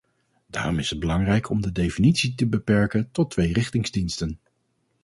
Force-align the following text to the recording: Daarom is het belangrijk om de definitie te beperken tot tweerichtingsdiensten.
Daarom 0.49 0.79
is 0.79 0.89
het 0.89 0.99
belangrijk 0.99 1.49
om 1.49 1.61
de 1.61 1.71
definitie 1.71 2.35
te 2.35 2.47
beperken 2.47 3.11
tot 3.11 3.31
tweerichtingsdiensten. 3.31 4.39